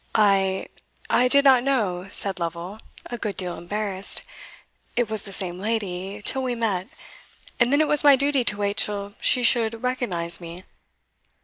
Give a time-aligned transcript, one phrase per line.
[0.15, 0.65] "I
[1.11, 4.23] I did not know," said Lovel, a good deal embarrassed,
[4.95, 6.87] "it was the same lady, till we met;
[7.59, 10.63] and then it was my duty to wait till she should recognise me."